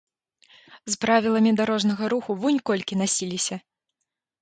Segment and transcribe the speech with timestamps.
[0.91, 3.55] З правіламі дарожнага руху вунь колькі насіліся!